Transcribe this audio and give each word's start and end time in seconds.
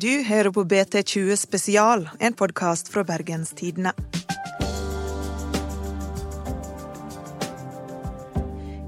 Du 0.00 0.22
hører 0.24 0.48
på 0.50 0.62
BT20 0.64 1.36
Spesial, 1.36 2.06
en 2.18 2.32
podkast 2.32 2.88
fra 2.88 3.02
Bergens 3.04 3.50
Tidende. 3.52 3.90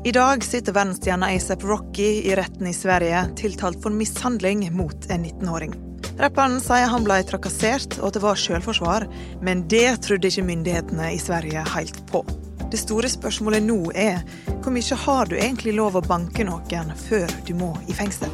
I 0.05 0.13
dag 0.17 0.45
sitter 0.45 0.73
verdensstjerna 0.73 1.29
ASAP 1.35 1.67
Rocky 1.69 2.07
i 2.31 2.33
retten 2.39 2.71
i 2.71 2.73
Sverige, 2.73 3.27
tiltalt 3.37 3.83
for 3.83 3.93
mishandling 3.93 4.65
mot 4.73 5.11
en 5.11 5.27
19-åring. 5.29 5.75
Rapperen 6.23 6.57
sier 6.65 6.89
han 6.89 7.05
ble 7.05 7.21
trakassert 7.29 7.99
og 7.99 8.09
at 8.09 8.17
det 8.17 8.25
var 8.25 8.41
selvforsvar, 8.41 9.07
men 9.45 9.67
det 9.69 9.99
trodde 10.07 10.33
ikke 10.33 10.47
myndighetene 10.49 11.13
i 11.13 11.21
Sverige 11.21 11.67
helt 11.75 12.01
på. 12.09 12.25
Det 12.73 12.81
store 12.81 13.13
spørsmålet 13.13 13.69
nå 13.69 13.83
er 13.93 14.25
hvor 14.63 14.73
mye 14.73 15.03
har 15.05 15.29
du 15.29 15.37
egentlig 15.37 15.77
lov 15.77 16.01
å 16.01 16.07
banke 16.09 16.49
noen 16.49 16.97
før 17.05 17.29
du 17.45 17.53
må 17.59 17.75
i 17.85 18.01
fengsel? 18.01 18.33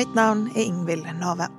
Mitt 0.00 0.14
navn 0.14 0.46
er 0.56 0.62
Ingvild 0.62 1.04
ASAP! 1.04 1.50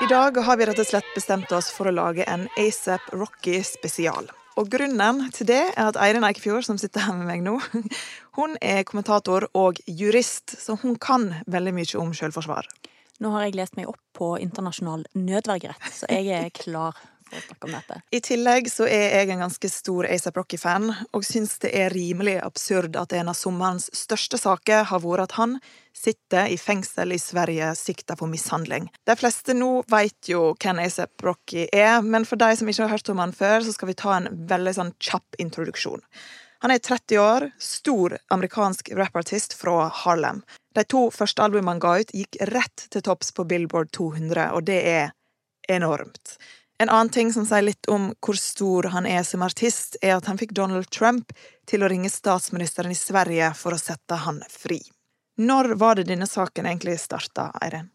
I 0.00 0.06
dag 0.10 0.36
har 0.36 0.56
vi 0.56 0.66
rett 0.66 0.82
og 0.82 0.86
slett 0.86 1.08
bestemt 1.14 1.54
oss 1.56 1.70
for 1.72 1.88
å 1.88 1.94
lage 1.96 2.26
en 2.28 2.44
ASAP 2.60 3.08
Rocky 3.16 3.62
spesial. 3.64 4.28
Og 4.60 4.68
grunnen 4.68 5.24
til 5.32 5.48
det 5.48 5.62
er 5.70 5.86
at 5.86 5.96
Eirin 5.96 6.28
Eikefjord, 6.28 6.66
som 6.68 6.76
sitter 6.76 7.06
her 7.06 7.16
med 7.16 7.30
meg 7.30 7.46
nå, 7.48 7.56
hun 8.36 8.58
er 8.60 8.84
kommentator 8.84 9.48
og 9.56 9.80
jurist, 9.88 10.58
så 10.60 10.76
hun 10.84 11.00
kan 11.00 11.30
veldig 11.48 11.72
mye 11.80 11.96
om 12.04 12.12
selvforsvar. 12.12 12.68
Nå 13.24 13.32
har 13.32 13.48
jeg 13.48 13.56
lest 13.56 13.80
meg 13.80 13.88
opp 13.88 14.02
på 14.12 14.34
internasjonal 14.42 15.08
nødvergerett, 15.16 15.88
så 15.96 16.12
jeg 16.12 16.28
er 16.34 16.52
klar 16.52 17.00
snakke 17.30 17.66
om 17.66 17.72
dette. 17.74 18.00
I 18.10 18.20
tillegg 18.24 18.68
så 18.72 18.86
er 18.90 19.16
jeg 19.18 19.32
en 19.32 19.44
ganske 19.46 19.70
stor 19.72 20.08
ASAP 20.10 20.36
Rocky-fan, 20.40 20.90
og 21.14 21.24
syns 21.26 21.56
det 21.62 21.72
er 21.78 21.94
rimelig 21.94 22.36
absurd 22.44 22.96
at 23.00 23.14
en 23.16 23.32
av 23.32 23.38
sommerens 23.38 23.88
største 23.96 24.40
saker 24.40 24.86
har 24.90 25.02
vært 25.04 25.28
at 25.28 25.36
han 25.38 25.58
sitter 25.94 26.50
i 26.50 26.58
fengsel 26.58 27.14
i 27.14 27.20
Sverige 27.22 27.72
sikta 27.78 28.16
for 28.18 28.30
mishandling. 28.30 28.90
De 29.06 29.16
fleste 29.16 29.54
nå 29.56 29.84
vet 29.90 30.30
jo 30.30 30.52
hvem 30.60 30.82
ASAP 30.84 31.24
Rocky 31.24 31.68
er, 31.72 32.00
men 32.02 32.26
for 32.28 32.40
de 32.40 32.50
som 32.58 32.68
ikke 32.68 32.86
har 32.86 32.96
hørt 32.96 33.12
om 33.12 33.22
han 33.22 33.36
før, 33.36 33.60
så 33.64 33.74
skal 33.76 33.92
vi 33.92 33.98
ta 33.98 34.16
en 34.18 34.30
veldig 34.50 34.74
sånn 34.78 34.96
kjapp 35.02 35.38
introduksjon. 35.42 36.02
Han 36.64 36.72
er 36.72 36.80
30 36.80 37.18
år, 37.20 37.44
stor 37.60 38.14
amerikansk 38.32 38.88
rappartist 38.96 39.52
fra 39.58 39.90
Harlem. 39.92 40.38
De 40.74 40.84
to 40.88 41.10
første 41.12 41.44
albumene 41.44 41.74
han 41.74 41.82
ga 41.82 41.98
ut, 42.00 42.14
gikk 42.16 42.38
rett 42.54 42.86
til 42.90 43.04
topps 43.04 43.34
på 43.36 43.44
Billboard 43.50 43.92
200, 43.92 44.46
og 44.56 44.64
det 44.64 44.78
er 44.88 45.12
enormt. 45.68 46.38
En 46.78 46.90
annen 46.90 47.10
ting 47.14 47.30
som 47.32 47.46
sier 47.46 47.62
litt 47.62 47.86
om 47.86 48.08
hvor 48.24 48.38
stor 48.38 48.88
han 48.90 49.06
er 49.06 49.22
som 49.22 49.44
artist, 49.46 49.96
er 50.02 50.16
at 50.16 50.26
han 50.26 50.38
fikk 50.40 50.56
Donald 50.58 50.90
Trump 50.90 51.30
til 51.70 51.84
å 51.84 51.90
ringe 51.90 52.10
statsministeren 52.10 52.90
i 52.90 52.98
Sverige 52.98 53.52
for 53.54 53.76
å 53.76 53.80
sette 53.80 54.18
han 54.26 54.42
fri. 54.50 54.80
Når 55.38 55.74
var 55.78 55.98
det 55.98 56.08
denne 56.10 56.26
saken 56.30 56.66
egentlig 56.66 56.96
starta, 57.02 57.48
Eirin? 57.62 57.90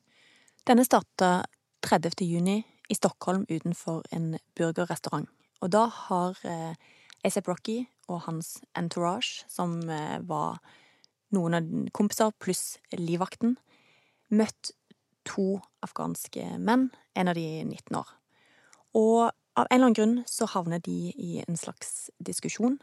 Denne 0.68 0.86
starta 0.88 1.44
30. 1.84 2.24
juni 2.24 2.62
i 2.90 2.96
Stockholm 2.96 3.46
utenfor 3.50 4.04
en 4.16 4.34
burgerrestaurant. 4.56 5.28
Og 5.60 5.72
da 5.76 5.86
har 5.92 6.40
eh, 6.48 6.76
ASAP 7.28 7.48
Rocky 7.52 7.82
og 8.08 8.24
hans 8.28 8.58
entourage, 8.80 9.44
som 9.52 9.80
eh, 9.92 10.20
var 10.28 10.60
noen 11.36 11.60
av 11.60 11.68
kompiser 11.96 12.32
pluss 12.42 12.80
livvakten, 12.96 13.58
møtt 14.32 14.72
to 15.28 15.60
afghanske 15.86 16.56
menn, 16.58 16.90
en 17.16 17.32
av 17.32 17.38
de 17.38 17.48
19 17.68 18.00
år. 18.00 18.19
Og 18.98 19.30
av 19.60 19.68
en 19.68 19.76
eller 19.76 19.90
annen 19.90 19.98
grunn 19.98 20.16
så 20.30 20.48
havner 20.50 20.82
de 20.84 21.12
i 21.16 21.44
en 21.48 21.58
slags 21.58 22.10
diskusjon. 22.24 22.78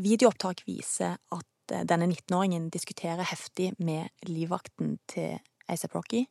Videoopptak 0.00 0.64
viser 0.66 1.18
at 1.34 1.74
eh, 1.74 1.84
denne 1.86 2.08
19-åringen 2.10 2.70
diskuterer 2.74 3.26
heftig 3.26 3.72
med 3.78 4.10
livvakten 4.28 4.96
til 5.10 5.38
ASAP 5.70 5.94
Rocky, 5.96 6.24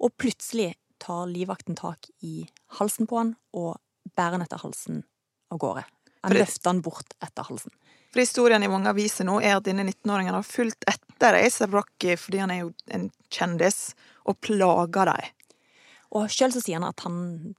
og 0.00 0.14
plutselig 0.20 0.74
tar 1.02 1.26
livvakten 1.30 1.76
tak 1.78 2.08
i 2.24 2.44
halsen 2.78 3.08
på 3.10 3.18
han 3.20 3.34
og 3.56 3.76
bærer 4.16 4.38
han 4.38 4.44
etter 4.44 4.62
halsen 4.62 5.02
av 5.52 5.60
gårde. 5.62 5.84
Han 6.24 6.36
løfter 6.38 6.72
han 6.72 6.80
bort 6.84 7.16
etter 7.24 7.44
halsen. 7.44 7.72
For 8.14 8.22
historien 8.22 8.62
i 8.62 8.70
mange 8.70 8.88
aviser 8.88 9.26
nå 9.28 9.40
er 9.42 9.58
at 9.58 9.66
denne 9.66 9.84
19-åringen 9.84 10.36
har 10.36 10.46
fulgt 10.46 10.86
etter 10.88 11.36
ASAP 11.40 11.74
Rocky 11.74 12.14
fordi 12.20 12.40
han 12.40 12.52
er 12.54 12.62
jo 12.62 12.70
en 12.94 13.08
kjendis, 13.32 13.92
og 14.24 14.38
plager 14.40 15.10
dem. 15.10 15.32
Og 16.14 16.30
sjøl 16.30 16.52
så 16.54 16.62
sier 16.62 16.78
han 16.78 16.86
at 16.86 17.02
han 17.02 17.16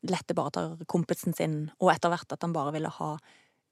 lette 0.08 0.36
bare 0.38 0.54
etter 0.54 0.86
kompisen 0.92 1.36
sin, 1.36 1.58
og 1.82 1.92
etter 1.92 2.14
hvert 2.14 2.32
at 2.32 2.46
han 2.46 2.56
bare 2.56 2.72
ville 2.76 2.92
ha 3.00 3.16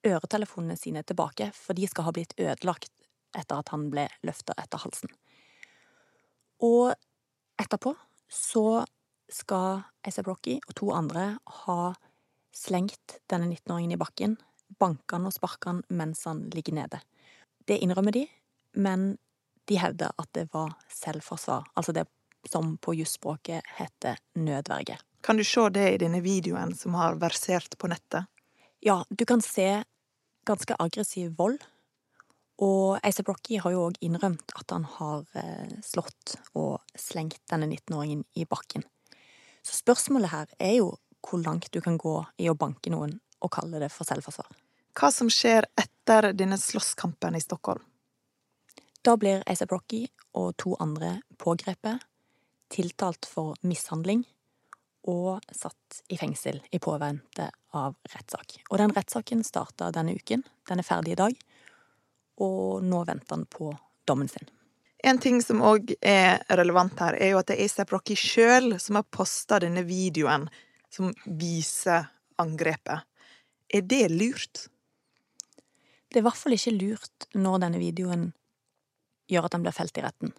øretelefonene 0.04 0.76
sine 0.80 1.06
tilbake, 1.08 1.50
for 1.56 1.78
de 1.78 1.88
skal 1.88 2.10
ha 2.10 2.14
blitt 2.16 2.36
ødelagt 2.36 2.92
etter 3.38 3.62
at 3.62 3.72
han 3.72 3.88
ble 3.94 4.10
løfta 4.28 4.56
etter 4.60 4.84
halsen. 4.84 5.14
Og 6.64 6.92
etterpå 7.60 7.96
så 8.28 8.84
skal 9.32 9.84
ASAP 10.06 10.28
Rocky 10.28 10.58
og 10.68 10.76
to 10.78 10.92
andre 10.94 11.38
ha 11.64 11.94
slengt 12.54 13.18
denne 13.32 13.48
19-åringen 13.50 13.96
i 13.96 14.02
bakken, 14.02 14.36
banka 14.80 15.18
han 15.18 15.30
og 15.30 15.36
sparka 15.36 15.72
han 15.72 15.82
mens 15.90 16.26
han 16.28 16.46
ligger 16.54 16.76
nede. 16.78 17.00
Det 17.66 17.80
innrømmer 17.82 18.14
de, 18.14 18.28
men 18.76 19.14
de 19.70 19.80
hevder 19.80 20.12
at 20.20 20.30
det 20.36 20.50
var 20.54 20.76
selvforsvar, 20.92 21.70
altså 21.80 21.96
det 21.96 22.06
som 22.50 22.78
på 22.78 22.96
jusspråket 22.98 23.64
heter 23.78 24.20
nødverge. 24.36 24.98
Kan 25.24 25.38
du 25.40 25.44
se 25.48 25.70
det 25.70 25.86
i 25.94 26.00
denne 26.02 26.20
videoen 26.22 26.74
som 26.76 26.98
har 27.00 27.16
versert 27.22 27.78
på 27.80 27.88
nettet? 27.88 28.26
Ja, 28.84 29.06
du 29.10 29.26
kan 29.26 29.42
se 29.42 29.84
ganske 30.48 30.76
aggressiv 30.80 31.38
vold, 31.38 31.62
og 32.62 33.00
ASAP 33.04 33.30
Rocky 33.32 33.58
har 33.64 33.74
jo 33.74 33.86
òg 33.88 33.98
innrømt 34.06 34.52
at 34.60 34.74
han 34.76 34.84
har 34.98 35.24
eh, 35.40 35.72
slått 35.84 36.36
og 36.60 36.84
slengt 37.00 37.42
denne 37.50 37.70
19-åringen 37.72 38.26
i 38.38 38.46
bakken. 38.46 38.84
Så 39.64 39.80
spørsmålet 39.80 40.34
her 40.34 40.52
er 40.60 40.76
jo 40.82 40.92
hvor 41.24 41.40
langt 41.40 41.72
du 41.72 41.80
kan 41.82 41.98
gå 41.98 42.18
i 42.44 42.50
å 42.52 42.58
banke 42.60 42.92
noen 42.92 43.16
og 43.40 43.52
kalle 43.56 43.80
det 43.80 43.90
for 43.92 44.08
selvforsvar. 44.08 44.52
Hva 44.94 45.10
som 45.12 45.32
skjer 45.32 45.66
etter 45.80 46.34
denne 46.38 46.60
slåsskampen 46.60 47.36
i 47.36 47.42
Stockholm? 47.42 47.82
Da 49.04 49.16
blir 49.20 49.44
ASAP 49.50 49.72
Rocky 49.74 50.06
og 50.40 50.54
to 50.60 50.76
andre 50.84 51.18
pågrepet, 51.42 52.04
tiltalt 52.74 53.28
for 53.30 53.58
mishandling 53.62 54.24
og 55.10 55.44
satt 55.52 56.02
i 56.14 56.18
fengsel 56.18 56.62
i 56.72 56.80
påvente 56.80 57.50
av 57.76 57.96
rettssak. 58.14 58.60
Og 58.70 58.80
den 58.80 58.94
rettssaken 58.96 59.44
starta 59.44 59.92
denne 59.92 60.16
uken. 60.16 60.46
Den 60.70 60.80
er 60.80 60.88
ferdig 60.88 61.16
i 61.16 61.20
dag, 61.20 61.40
og 62.42 62.84
nå 62.88 63.04
venter 63.08 63.36
han 63.36 63.48
på 63.52 63.74
dommen 64.08 64.32
sin. 64.32 64.48
En 65.04 65.20
ting 65.20 65.42
som 65.44 65.60
òg 65.60 65.92
er 66.00 66.40
relevant 66.56 66.96
her, 67.04 67.18
er 67.20 67.34
jo 67.34 67.42
at 67.42 67.50
det 67.52 67.58
er 67.60 67.68
A$AP 67.68 67.92
Rocky 67.92 68.16
sjøl 68.16 68.78
som 68.80 68.96
har 68.96 69.10
posta 69.12 69.60
denne 69.60 69.84
videoen 69.84 70.48
som 70.94 71.12
viser 71.26 72.08
angrepet. 72.40 73.04
Er 73.68 73.84
det 73.84 74.06
lurt? 74.14 74.70
Det 76.08 76.22
er 76.22 76.24
i 76.24 76.28
hvert 76.30 76.40
fall 76.40 76.56
ikke 76.56 76.78
lurt 76.78 77.28
når 77.36 77.66
denne 77.66 77.82
videoen 77.82 78.30
gjør 79.28 79.50
at 79.50 79.58
han 79.58 79.66
blir 79.66 79.76
felt 79.76 80.00
i 80.00 80.06
retten. 80.06 80.32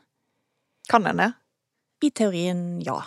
Kan 0.88 1.10
en 1.10 1.20
det? 1.20 1.32
I 2.04 2.10
teorien, 2.10 2.82
ja. 2.84 2.98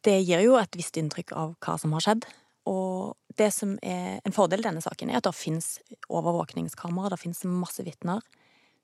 Det 0.00 0.16
gir 0.24 0.40
jo 0.46 0.54
et 0.56 0.76
visst 0.78 0.96
inntrykk 0.96 1.34
av 1.36 1.56
hva 1.60 1.74
som 1.80 1.92
har 1.92 2.04
skjedd. 2.06 2.24
Og 2.70 3.36
det 3.36 3.50
som 3.52 3.74
er 3.84 4.20
en 4.24 4.34
fordel 4.36 4.62
i 4.62 4.68
denne 4.68 4.80
saken, 4.84 5.10
er 5.10 5.20
at 5.20 5.26
det 5.28 5.36
fins 5.36 5.74
overvåkningskamera, 6.08 7.12
det 7.12 7.20
fins 7.20 7.44
masse 7.44 7.84
vitner 7.84 8.24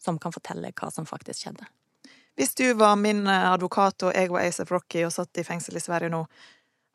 som 0.02 0.20
kan 0.20 0.34
fortelle 0.34 0.74
hva 0.76 0.90
som 0.92 1.08
faktisk 1.08 1.46
skjedde. 1.46 1.68
Hvis 2.36 2.52
du 2.58 2.66
var 2.76 2.98
min 3.00 3.24
advokat 3.32 4.04
og 4.04 4.12
jeg 4.12 4.28
var 4.28 4.44
Asaf 4.44 4.72
Rocky 4.74 5.06
og 5.06 5.14
satt 5.14 5.40
i 5.40 5.46
fengsel 5.46 5.78
i 5.80 5.84
Sverige 5.84 6.12
nå, 6.12 6.26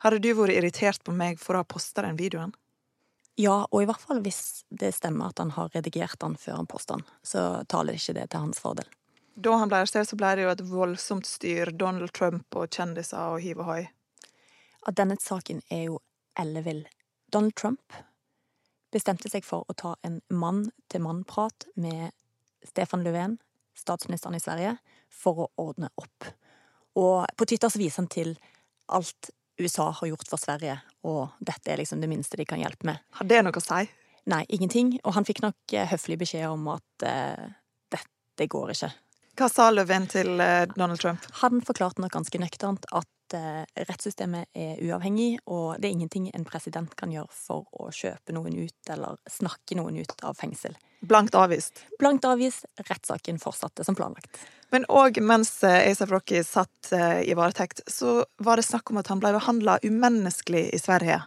hadde 0.06 0.22
du 0.22 0.30
vært 0.38 0.54
irritert 0.54 1.02
på 1.02 1.14
meg 1.14 1.42
for 1.42 1.58
å 1.58 1.64
ha 1.64 1.66
posta 1.66 2.06
den 2.06 2.18
videoen? 2.18 2.54
Ja, 3.40 3.64
og 3.64 3.82
i 3.82 3.88
hvert 3.88 4.02
fall 4.02 4.20
hvis 4.22 4.62
det 4.70 4.92
stemmer 4.94 5.32
at 5.32 5.42
han 5.42 5.50
har 5.56 5.72
redigert 5.74 6.20
den 6.22 6.38
før 6.38 6.60
han 6.60 6.70
poster 6.70 7.00
den, 7.00 7.06
så 7.26 7.64
taler 7.66 7.98
ikke 7.98 8.14
det 8.20 8.30
til 8.30 8.46
hans 8.46 8.62
fordel. 8.62 8.86
Da 9.34 9.56
han 9.56 9.70
ble 9.70 9.80
arrestert, 9.80 10.10
så 10.10 10.18
ble 10.18 10.34
det 10.36 10.46
jo 10.46 10.52
et 10.52 10.64
voldsomt 10.68 11.28
styr. 11.28 11.72
Donald 11.72 12.12
Trump 12.16 12.56
og 12.58 12.72
kjendiser 12.72 13.34
og 13.34 13.40
hiv 13.44 13.62
og 13.62 13.68
hoi. 13.70 13.82
At 14.88 14.98
denne 14.98 15.16
saken 15.20 15.62
er 15.72 15.86
jo 15.86 16.00
ellevill. 16.38 16.84
Donald 17.32 17.54
Trump 17.56 17.96
bestemte 18.92 19.30
seg 19.32 19.46
for 19.46 19.64
å 19.68 19.76
ta 19.78 19.94
en 20.04 20.20
mann-til-mann-prat 20.28 21.70
med 21.80 22.12
Stefan 22.66 23.04
Löfven, 23.06 23.38
statsministeren 23.74 24.36
i 24.36 24.42
Sverige, 24.42 24.74
for 25.08 25.46
å 25.46 25.50
ordne 25.64 25.88
opp. 25.96 26.28
Og 27.00 27.24
på 27.38 27.48
Twitter 27.48 27.72
så 27.72 27.80
viser 27.80 28.02
han 28.02 28.10
til 28.12 28.34
alt 28.92 29.32
USA 29.60 29.88
har 29.96 30.10
gjort 30.10 30.28
for 30.28 30.40
Sverige, 30.40 30.76
og 31.08 31.38
dette 31.40 31.72
er 31.72 31.80
liksom 31.80 32.02
det 32.02 32.10
minste 32.10 32.36
de 32.36 32.46
kan 32.48 32.60
hjelpe 32.60 32.88
med. 32.88 33.00
Har 33.16 33.28
det 33.28 33.40
noe 33.44 33.56
å 33.56 33.64
si? 33.64 33.86
Nei, 34.32 34.44
ingenting. 34.54 34.94
Og 35.02 35.16
han 35.16 35.26
fikk 35.26 35.40
nok 35.42 35.74
eh, 35.74 35.88
høflig 35.90 36.20
beskjed 36.20 36.46
om 36.52 36.68
at 36.76 37.06
eh, 37.08 37.48
dette 37.90 38.46
går 38.50 38.74
ikke. 38.76 38.92
Hva 39.42 39.48
sa 39.50 39.64
Löfven 39.74 40.04
til 40.06 40.38
eh, 40.38 40.68
Donald 40.76 41.00
Trump? 41.02 41.24
Han 41.40 41.58
forklarte 41.66 41.98
nok 41.98 42.12
ganske 42.14 42.38
nøkternt 42.38 42.84
at 42.94 43.34
eh, 43.34 43.64
rettssystemet 43.88 44.54
er 44.54 44.76
uavhengig, 44.86 45.40
og 45.50 45.80
det 45.82 45.88
er 45.88 45.96
ingenting 45.96 46.28
en 46.30 46.44
president 46.46 46.92
kan 46.94 47.10
gjøre 47.10 47.26
for 47.34 47.66
å 47.74 47.88
kjøpe 47.90 48.36
noen 48.36 48.54
ut 48.60 48.92
eller 48.94 49.18
snakke 49.26 49.74
noen 49.80 49.98
ut 49.98 50.14
av 50.22 50.38
fengsel. 50.38 50.76
Blankt 51.02 51.34
avvist. 51.34 51.82
Blankt 51.98 52.28
avvist, 52.30 52.68
rettssaken 52.86 53.42
fortsatte 53.42 53.82
som 53.82 53.98
planlagt. 53.98 54.44
Men 54.70 54.86
òg 54.86 55.18
mens 55.18 55.56
Asaf 55.66 56.14
Rocky 56.14 56.44
satt 56.46 56.94
eh, 56.94 57.24
i 57.26 57.34
varetekt, 57.34 57.82
så 57.90 58.20
var 58.38 58.62
det 58.62 58.68
snakk 58.68 58.94
om 58.94 59.02
at 59.02 59.10
han 59.10 59.18
ble 59.24 59.34
behandla 59.40 59.80
umenneskelig 59.82 60.68
i 60.70 60.78
Sverige, 60.78 61.18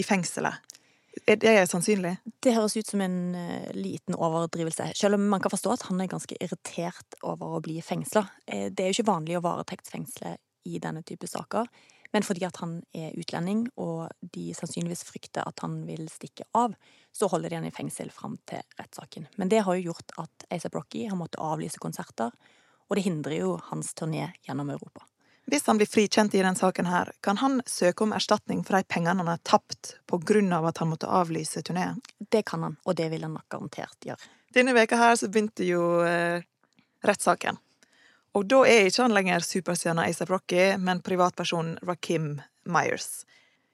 i 0.00 0.06
fengselet. 0.06 0.64
Er 1.26 1.40
det 1.42 1.54
sannsynlig? 1.70 2.16
Det 2.42 2.54
høres 2.54 2.76
ut 2.78 2.86
som 2.86 3.00
en 3.02 3.16
uh, 3.34 3.70
liten 3.74 4.14
overdrivelse, 4.14 4.92
selv 4.98 5.18
om 5.18 5.24
man 5.32 5.42
kan 5.42 5.52
forstå 5.52 5.72
at 5.74 5.86
han 5.88 6.02
er 6.02 6.10
ganske 6.10 6.38
irritert 6.38 7.18
over 7.26 7.56
å 7.56 7.62
bli 7.64 7.80
fengsla. 7.82 8.26
det 8.46 8.84
er 8.84 8.90
jo 8.90 9.00
ikke 9.00 9.10
vanlig 9.10 9.38
å 9.38 9.42
varetektsfengsle 9.44 10.36
i 10.70 10.78
denne 10.82 11.02
type 11.06 11.26
saker, 11.26 11.66
men 12.12 12.26
fordi 12.26 12.44
at 12.46 12.58
han 12.62 12.78
er 12.96 13.14
utlending, 13.18 13.66
og 13.78 14.10
de 14.34 14.50
sannsynligvis 14.56 15.04
frykter 15.06 15.46
at 15.46 15.62
han 15.62 15.80
vil 15.86 16.08
stikke 16.10 16.48
av, 16.58 16.74
så 17.14 17.30
holder 17.30 17.52
de 17.52 17.60
han 17.60 17.68
i 17.68 17.74
fengsel 17.74 18.10
fram 18.14 18.36
til 18.50 18.62
rettssaken. 18.80 19.28
Men 19.38 19.52
det 19.52 19.62
har 19.66 19.78
jo 19.78 19.90
gjort 19.92 20.16
at 20.24 20.48
ASAP 20.50 20.78
Rocky 20.78 21.06
har 21.10 21.18
måttet 21.18 21.42
avlyse 21.44 21.82
konserter, 21.82 22.34
og 22.90 22.98
det 22.98 23.06
hindrer 23.06 23.38
jo 23.38 23.54
hans 23.70 23.94
turné 23.94 24.32
gjennom 24.46 24.72
Europa. 24.74 25.06
Hvis 25.50 25.66
han 25.66 25.80
blir 25.80 25.88
frikjent 25.90 26.34
i 26.34 26.42
denne 26.44 26.54
saken, 26.54 26.86
her, 26.86 27.08
kan 27.26 27.40
han 27.40 27.56
søke 27.66 28.04
om 28.04 28.12
erstatning 28.14 28.60
for 28.62 28.76
de 28.76 28.86
pengene 28.86 29.18
han 29.18 29.30
har 29.32 29.40
tapt 29.42 29.96
på 30.06 30.20
grunn 30.22 30.52
av 30.54 30.68
at 30.68 30.78
han 30.78 30.92
måtte 30.92 31.10
avlyse 31.10 31.64
turneen? 31.66 31.96
Det 32.30 32.44
kan 32.46 32.62
han, 32.62 32.76
og 32.86 32.94
det 33.00 33.08
vil 33.10 33.24
han 33.26 33.34
nok 33.34 33.48
garantert 33.50 34.06
gjøre. 34.06 34.30
Denne 34.54 34.76
veka 34.76 34.98
her 35.00 35.16
så 35.18 35.26
begynte 35.26 35.66
jo 35.66 36.04
eh, 36.06 36.44
rettssaken. 37.02 37.58
Og 38.38 38.46
da 38.46 38.60
er 38.70 38.86
ikke 38.86 39.08
han 39.08 39.16
lenger 39.16 39.42
superstjerna 39.42 40.04
ASAP 40.06 40.30
Rocky, 40.30 40.62
men 40.78 41.02
privatpersonen 41.02 41.80
Rakim 41.82 42.36
Myers. 42.70 43.24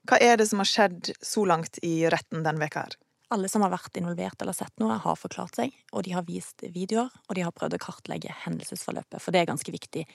Hva 0.08 0.16
er 0.22 0.40
det 0.40 0.48
som 0.48 0.62
har 0.62 0.70
skjedd 0.70 1.12
så 1.20 1.44
langt 1.44 1.76
i 1.84 2.06
retten 2.08 2.40
denne 2.46 2.62
veka 2.62 2.86
her? 2.86 2.96
Alle 3.36 3.50
som 3.52 3.66
har 3.66 3.74
vært 3.74 4.00
involvert 4.00 4.40
eller 4.40 4.56
sett 4.56 4.72
noe, 4.80 4.96
har 5.02 5.20
forklart 5.20 5.60
seg, 5.60 5.76
og 5.92 6.08
de 6.08 6.16
har 6.16 6.24
vist 6.24 6.64
videoer, 6.72 7.12
og 7.26 7.36
de 7.36 7.44
har 7.44 7.52
prøvd 7.52 7.76
å 7.76 7.84
kartlegge 7.84 8.32
hendelsesforløpet, 8.46 9.20
for 9.20 9.34
det 9.34 9.44
er 9.44 9.52
ganske 9.52 9.76
viktig 9.76 10.06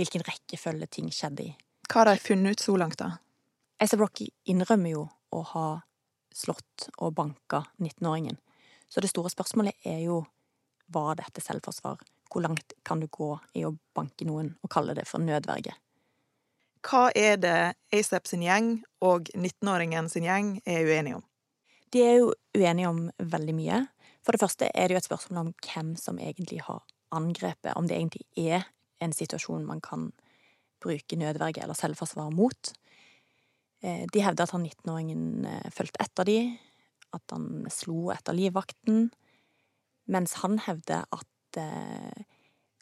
hvilken 0.00 0.24
rekkefølge 0.26 0.88
ting 0.96 1.10
skjedde 1.12 1.50
i. 1.50 1.52
Hva 1.90 2.02
har 2.02 2.12
de 2.12 2.22
funnet 2.22 2.56
ut 2.56 2.64
så 2.64 2.76
langt, 2.80 3.00
da? 3.00 3.18
ASAP 3.80 4.00
Rocky 4.00 4.28
innrømmer 4.48 4.94
jo 4.94 5.06
å 5.34 5.42
ha 5.52 5.66
slått 6.34 6.88
og 6.98 7.14
banka 7.16 7.64
19-åringen, 7.80 8.38
så 8.90 9.02
det 9.02 9.10
store 9.12 9.32
spørsmålet 9.32 9.86
er 9.86 10.02
jo 10.06 10.22
var 10.90 11.18
dette 11.20 11.42
selvforsvar? 11.42 12.00
Hvor 12.30 12.42
langt 12.42 12.74
kan 12.86 13.02
du 13.02 13.06
gå 13.10 13.32
i 13.58 13.64
å 13.66 13.74
banke 13.94 14.26
noen 14.26 14.52
og 14.62 14.70
kalle 14.72 14.94
det 14.98 15.06
for 15.10 15.22
nødverge? 15.22 15.74
Hva 16.86 17.10
er 17.14 17.36
det 17.42 17.58
ASAP 17.94 18.26
sin 18.30 18.44
gjeng 18.46 18.70
og 19.04 19.28
19-åringen 19.34 20.08
sin 20.10 20.26
gjeng 20.26 20.54
er 20.64 20.86
uenige 20.86 21.18
om? 21.20 21.24
De 21.90 22.02
er 22.06 22.20
jo 22.22 22.30
uenige 22.56 22.90
om 22.90 23.00
veldig 23.18 23.54
mye. 23.58 23.80
For 24.24 24.34
det 24.34 24.42
første 24.42 24.70
er 24.70 24.88
det 24.88 24.96
jo 24.96 25.00
et 25.02 25.08
spørsmål 25.08 25.42
om 25.42 25.52
hvem 25.66 25.94
som 25.98 26.18
egentlig 26.22 26.62
har 26.66 26.84
angrepet, 27.14 27.74
om 27.76 27.88
det 27.90 27.98
egentlig 27.98 28.24
er 28.38 28.68
en 29.00 29.14
situasjon 29.16 29.66
man 29.66 29.82
kan 29.84 30.10
bruke 30.80 31.18
nødverge 31.20 31.62
eller 31.62 31.76
selvforsvar 31.76 32.30
mot. 32.32 32.72
Eh, 33.84 34.04
de 34.12 34.24
hevder 34.24 34.46
at 34.46 34.54
han 34.54 34.66
19-åringen 34.66 35.46
eh, 35.48 35.70
fulgte 35.74 36.02
etter 36.04 36.28
de, 36.28 36.38
at 37.16 37.34
han 37.34 37.66
slo 37.72 38.10
etter 38.14 38.36
livvakten, 38.36 39.08
mens 40.10 40.38
han 40.44 40.58
hevder 40.66 41.06
at 41.16 41.60
eh, 41.60 42.24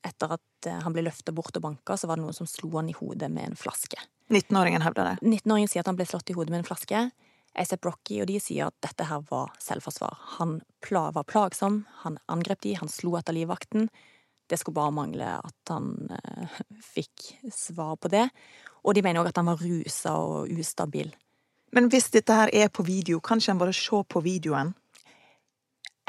etter 0.07 0.37
at 0.39 0.69
han 0.85 0.95
ble 0.95 1.05
løfta 1.07 1.35
bort 1.35 1.57
og 1.59 1.65
banka, 1.65 1.97
så 1.99 2.09
var 2.09 2.19
det 2.19 2.25
noen 2.25 2.37
som 2.37 2.47
slo 2.49 2.71
han 2.77 2.91
i 2.91 2.97
hodet 2.97 3.29
med 3.31 3.51
en 3.51 3.59
flaske. 3.59 3.99
19-åringen 4.31 4.83
hevder 4.85 5.13
det? 5.13 5.17
19-åringen 5.27 5.71
sier 5.71 5.83
at 5.83 5.91
han 5.91 5.99
ble 5.99 6.07
slått 6.09 6.31
i 6.31 6.37
hodet 6.37 6.53
med 6.55 6.63
en 6.63 6.69
flaske. 6.69 7.03
ASAP 7.59 7.87
Rocky, 7.87 8.21
og 8.23 8.29
de 8.31 8.39
sier 8.43 8.69
at 8.69 8.77
dette 8.85 9.07
her 9.09 9.23
var 9.31 9.55
selvforsvar. 9.63 10.15
Han 10.39 10.59
var 10.91 11.27
plagsom, 11.27 11.83
han 12.05 12.19
angrep 12.31 12.63
de, 12.63 12.77
han 12.79 12.91
slo 12.93 13.17
etter 13.19 13.35
livvakten. 13.35 13.89
Det 14.49 14.59
skulle 14.59 14.79
bare 14.79 14.95
mangle 14.97 15.29
at 15.37 15.73
han 15.73 15.93
eh, 16.17 16.59
fikk 16.95 17.31
svar 17.53 17.97
på 18.01 18.11
det. 18.13 18.27
Og 18.85 18.97
de 18.97 19.05
mener 19.05 19.23
òg 19.23 19.31
at 19.31 19.41
han 19.41 19.51
var 19.51 19.61
rusa 19.61 20.15
og 20.17 20.53
ustabil. 20.53 21.11
Men 21.77 21.91
hvis 21.93 22.09
dette 22.15 22.33
her 22.33 22.53
er 22.57 22.71
på 22.73 22.85
video, 22.87 23.21
kan 23.21 23.43
ikke 23.43 23.53
en 23.53 23.61
bare 23.61 23.77
se 23.77 24.03
på 24.09 24.23
videoen? 24.25 24.73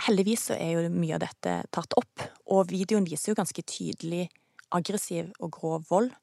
Heldigvis 0.06 0.45
så 0.50 0.56
er 0.56 0.77
jo 0.77 0.91
mye 0.94 1.18
av 1.18 1.25
dette 1.25 1.56
tatt 1.75 1.95
opp, 2.00 2.24
og 2.47 2.69
videoen 2.71 3.07
viser 3.07 3.33
jo 3.33 3.39
ganske 3.41 3.63
tydelig 3.68 4.30
aggressiv 4.71 5.33
og 5.44 5.51
grov 5.57 5.89
vold. 5.89 6.13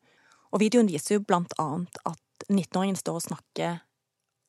Og 0.55 0.63
videoen 0.63 0.89
viser 0.89 1.19
jo 1.19 1.27
blant 1.27 1.53
annet 1.61 2.01
at 2.09 2.47
19-åringen 2.49 2.97
står 2.97 3.19
og 3.19 3.27
snakker 3.27 3.83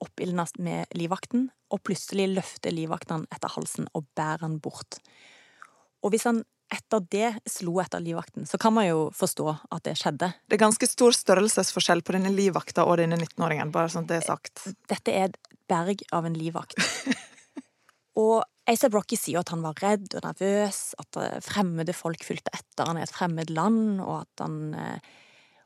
oppildna 0.03 0.45
med 0.63 0.93
livvakten, 0.95 1.49
og 1.73 1.83
plutselig 1.83 2.29
løfter 2.31 2.71
livvakten 2.71 3.25
etter 3.33 3.51
halsen 3.57 3.89
og 3.97 4.05
bærer 4.15 4.45
han 4.45 4.59
bort. 4.63 5.01
Og 6.05 6.13
hvis 6.13 6.27
han 6.29 6.45
etter 6.73 7.03
det 7.11 7.29
slo 7.47 7.77
etter 7.79 8.01
livvakten, 8.03 8.45
så 8.47 8.59
kan 8.59 8.75
man 8.75 8.87
jo 8.87 9.07
forstå 9.15 9.47
at 9.71 9.85
det 9.87 9.95
skjedde. 9.99 10.31
Det 10.47 10.57
er 10.57 10.65
ganske 10.65 10.89
stor 10.89 11.15
størrelsesforskjell 11.15 12.03
på 12.03 12.15
denne 12.17 12.31
livvakta 12.33 12.83
og 12.87 12.99
denne 12.99 13.19
19-åringen, 13.19 13.71
bare 13.75 13.91
sånn 13.93 14.07
det 14.09 14.19
er 14.19 14.27
sagt. 14.27 14.65
Dette 14.91 15.13
er 15.13 15.29
et 15.29 15.37
berg 15.71 16.03
av 16.15 16.27
en 16.27 16.35
livvakt. 16.35 16.75
og 18.23 18.43
ASAP 18.67 18.91
Brocky 18.91 19.15
sier 19.19 19.39
at 19.39 19.53
han 19.53 19.63
var 19.63 19.79
redd 19.79 20.11
og 20.17 20.25
nervøs, 20.25 20.81
at 20.99 21.19
eh, 21.21 21.37
fremmede 21.45 21.95
folk 21.95 22.25
fulgte 22.27 22.51
etter 22.55 22.89
han 22.89 22.99
i 22.99 23.05
et 23.05 23.15
fremmed 23.15 23.53
land, 23.53 24.01
og 24.03 24.25
at, 24.25 24.43
han, 24.43 24.57
eh, 24.75 25.13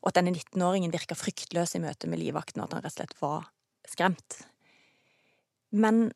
og 0.04 0.12
at 0.12 0.20
denne 0.20 0.36
19-åringen 0.36 0.94
virka 0.94 1.18
fryktløs 1.18 1.74
i 1.78 1.82
møte 1.82 2.10
med 2.12 2.22
livvakten, 2.22 2.62
og 2.62 2.70
at 2.70 2.78
han 2.78 2.86
rett 2.86 2.94
og 2.94 3.00
slett 3.00 3.18
var 3.24 3.50
skremt. 3.90 4.44
Men 5.74 6.12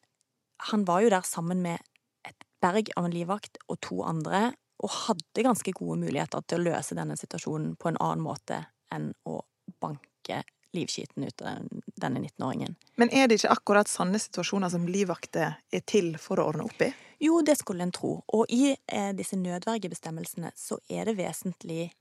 han 0.69 0.85
var 0.85 1.01
jo 1.01 1.09
der 1.15 1.25
sammen 1.25 1.65
med 1.65 1.81
et 2.27 2.45
berg 2.61 2.93
av 2.99 3.07
en 3.07 3.15
livvakt 3.15 3.57
og 3.65 3.81
to 3.81 4.03
andre, 4.05 4.51
og 4.83 4.91
hadde 4.91 5.45
ganske 5.45 5.71
gode 5.75 5.99
muligheter 6.03 6.43
til 6.47 6.59
å 6.59 6.71
løse 6.71 6.97
denne 6.97 7.17
situasjonen 7.19 7.75
på 7.79 7.91
en 7.91 7.99
annen 8.03 8.23
måte 8.25 8.63
enn 8.93 9.11
å 9.29 9.39
banke 9.81 10.43
livskiten 10.75 11.23
ut 11.23 11.41
av 11.41 11.63
denne 11.95 12.19
19-åringen. 12.19 12.75
Men 12.99 13.11
er 13.15 13.29
det 13.29 13.39
ikke 13.39 13.53
akkurat 13.55 13.89
sanne 13.89 14.19
situasjoner 14.19 14.71
som 14.73 14.87
livvakter 14.91 15.55
er 15.71 15.83
til 15.87 16.15
for 16.21 16.41
å 16.41 16.49
ordne 16.51 16.67
opp 16.67 16.83
i? 16.83 16.91
Jo, 17.23 17.39
det 17.47 17.57
skulle 17.61 17.85
en 17.85 17.93
tro. 17.95 18.17
Og 18.35 18.51
i 18.51 18.73
eh, 18.75 19.11
disse 19.15 19.39
nødvergebestemmelsene 19.39 20.51
så 20.59 20.79
er 20.91 21.07
det 21.07 21.15
vesentlig 21.19 21.93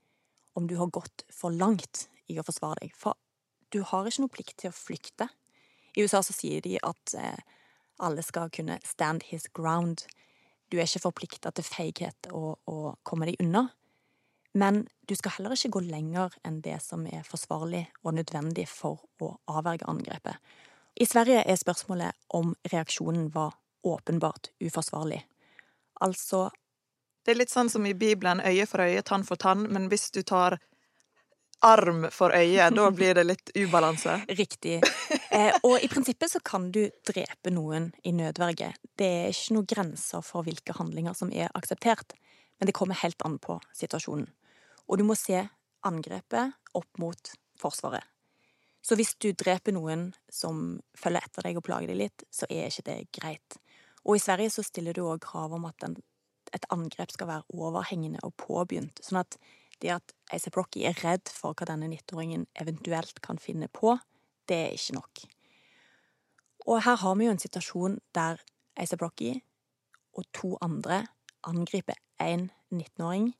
om 0.59 0.67
du 0.67 0.75
har 0.79 0.91
gått 0.91 1.23
for 1.31 1.55
langt 1.55 2.09
i 2.31 2.39
å 2.39 2.45
forsvare 2.45 2.83
deg. 2.83 2.95
For 2.95 3.15
du 3.71 3.81
har 3.87 4.07
ikke 4.07 4.25
noe 4.25 4.35
plikt 4.35 4.57
til 4.61 4.71
å 4.71 4.75
flykte. 4.75 5.29
I 5.95 6.03
USA 6.03 6.21
så 6.23 6.35
sier 6.35 6.63
de 6.63 6.75
at 6.83 7.15
eh, 7.19 7.39
alle 8.03 8.23
skal 8.27 8.51
kunne 8.51 8.79
stand 8.83 9.23
his 9.31 9.47
ground. 9.55 10.03
Du 10.75 10.81
er 10.81 10.89
ikke 10.89 11.05
forplikta 11.05 11.53
til 11.55 11.63
feighet 11.63 12.27
og 12.35 12.57
å 12.67 12.95
komme 13.07 13.29
deg 13.29 13.39
unna. 13.39 13.69
Men 14.59 14.81
du 15.07 15.13
skal 15.15 15.37
heller 15.37 15.55
ikke 15.55 15.71
gå 15.77 15.81
lenger 15.87 16.33
enn 16.43 16.57
det 16.65 16.81
som 16.83 17.05
er 17.07 17.23
forsvarlig 17.23 17.85
og 18.03 18.17
nødvendig 18.17 18.65
for 18.67 19.05
å 19.23 19.29
avverge 19.47 19.87
angrepet. 19.87 20.35
I 20.99 21.07
Sverige 21.07 21.45
er 21.47 21.59
spørsmålet 21.59 22.11
om 22.35 22.51
reaksjonen 22.73 23.29
var 23.31 23.55
åpenbart 23.87 24.51
uforsvarlig. 24.59 25.21
Altså 26.03 26.49
Det 27.23 27.31
er 27.33 27.39
litt 27.39 27.55
sånn 27.55 27.71
som 27.71 27.87
i 27.87 27.95
Bibelen, 27.97 28.43
øye 28.43 28.67
for 28.69 28.83
øye, 28.83 29.01
tann 29.01 29.23
for 29.25 29.39
tann, 29.39 29.63
men 29.71 29.87
hvis 29.89 30.11
du 30.13 30.21
tar 30.21 30.59
arm 31.61 32.07
for 32.11 32.33
øye, 32.35 32.69
da 32.69 32.89
blir 32.91 33.15
det 33.17 33.25
litt 33.25 33.51
ubalanse. 33.55 34.17
Riktig. 34.41 34.81
Eh, 35.31 35.55
og 35.63 35.79
i 35.83 35.89
prinsippet 35.91 36.31
så 36.31 36.41
kan 36.45 36.69
du 36.71 36.83
drepe 37.07 37.53
noen 37.53 37.91
i 38.03 38.13
nødverge. 38.15 38.73
Det 38.97 39.11
er 39.25 39.33
ikke 39.33 39.57
noen 39.57 39.69
grenser 39.71 40.25
for 40.25 40.45
hvilke 40.45 40.75
handlinger 40.77 41.17
som 41.17 41.31
er 41.33 41.53
akseptert, 41.57 42.17
men 42.59 42.69
det 42.69 42.75
kommer 42.77 42.99
helt 43.01 43.21
an 43.27 43.39
på 43.41 43.59
situasjonen. 43.75 44.27
Og 44.85 45.01
du 45.01 45.05
må 45.07 45.17
se 45.17 45.41
angrepet 45.85 46.53
opp 46.77 47.01
mot 47.01 47.33
Forsvaret. 47.55 48.03
Så 48.85 48.97
hvis 48.99 49.15
du 49.17 49.31
dreper 49.31 49.73
noen 49.73 50.09
som 50.29 50.81
følger 50.99 51.23
etter 51.25 51.47
deg 51.47 51.57
og 51.57 51.63
plager 51.65 51.89
deg 51.89 52.01
litt, 52.03 52.25
så 52.29 52.45
er 52.51 52.67
ikke 52.67 52.85
det 52.89 52.97
greit. 53.15 53.55
Og 54.05 54.19
i 54.19 54.21
Sverige 54.21 54.51
så 54.53 54.65
stiller 54.65 54.93
du 54.93 55.07
òg 55.07 55.23
krav 55.23 55.55
om 55.57 55.65
at 55.65 55.87
en, 55.87 55.95
et 56.53 56.67
angrep 56.69 57.15
skal 57.15 57.31
være 57.31 57.55
overhengende 57.55 58.21
og 58.27 58.35
påbegynt, 58.37 59.01
sånn 59.01 59.23
at 59.23 59.39
det 59.83 59.93
at 59.97 60.13
ASAP 60.33 60.57
Rocky 60.57 60.85
er 60.87 60.97
redd 61.03 61.29
for 61.31 61.55
hva 61.57 61.67
denne 61.69 61.89
19-åringen 61.91 62.45
eventuelt 62.61 63.21
kan 63.25 63.39
finne 63.41 63.69
på, 63.71 63.97
det 64.49 64.59
er 64.67 64.75
ikke 64.77 64.97
nok. 64.97 65.23
Og 66.65 66.81
her 66.85 66.97
har 67.01 67.17
vi 67.17 67.27
jo 67.27 67.33
en 67.35 67.41
situasjon 67.41 67.99
der 68.17 68.41
ASAP 68.79 69.03
Rocky 69.03 69.35
og 70.15 70.25
to 70.33 70.55
andre 70.63 71.03
angriper 71.45 71.97
én 72.21 72.49
19-åring, 72.73 73.33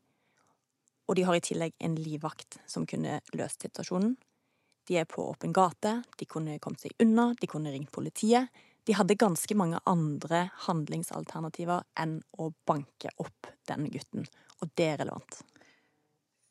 og 1.05 1.17
de 1.17 1.25
har 1.25 1.37
i 1.37 1.43
tillegg 1.43 1.75
en 1.85 1.97
livvakt 2.01 2.59
som 2.69 2.85
kunne 2.89 3.19
løst 3.37 3.61
situasjonen. 3.61 4.15
De 4.89 4.97
er 4.97 5.09
på 5.09 5.23
åpen 5.25 5.53
gate, 5.53 5.99
de 6.17 6.25
kunne 6.29 6.57
kommet 6.61 6.81
seg 6.81 6.95
unna, 7.01 7.31
de 7.37 7.49
kunne 7.49 7.73
ringt 7.73 7.93
politiet. 7.93 8.49
De 8.85 8.93
hadde 8.93 9.17
ganske 9.17 9.57
mange 9.57 9.79
andre 9.89 10.47
handlingsalternativer 10.67 11.85
enn 12.01 12.19
å 12.37 12.51
banke 12.69 13.13
opp 13.21 13.49
denne 13.69 13.89
gutten, 13.93 14.27
og 14.61 14.73
det 14.77 14.91
er 14.91 14.99
relevant. 15.01 15.41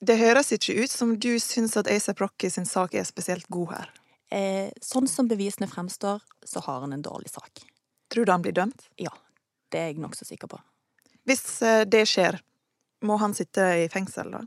Det 0.04 0.16
høres 0.20 0.50
ikke 0.52 0.74
ut 0.84 0.92
som 0.92 1.14
du 1.16 1.30
syns 1.40 1.76
at 1.80 1.88
Asa 1.88 2.12
Rocky 2.18 2.50
sin 2.52 2.66
sak 2.68 2.96
er 2.98 3.06
spesielt 3.08 3.46
god 3.52 3.70
her. 3.72 3.92
Eh, 4.34 4.72
sånn 4.84 5.06
som 5.08 5.28
bevisene 5.30 5.68
fremstår, 5.70 6.20
så 6.44 6.60
har 6.66 6.82
han 6.82 6.92
en 6.92 7.04
dårlig 7.04 7.30
sak. 7.32 7.62
Tror 8.12 8.26
du 8.26 8.32
han 8.34 8.42
blir 8.44 8.56
dømt? 8.56 8.88
Ja, 9.00 9.14
det 9.72 9.80
er 9.80 9.92
jeg 9.92 10.02
nokså 10.02 10.26
sikker 10.28 10.50
på. 10.50 10.58
Hvis 11.24 11.62
eh, 11.64 11.86
det 11.88 12.02
skjer, 12.10 12.36
må 13.06 13.16
han 13.22 13.36
sitte 13.36 13.64
i 13.84 13.88
fengsel, 13.92 14.34
da? 14.34 14.42